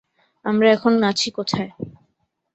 [0.45, 1.69] আমরা এখন আছি কোথায়?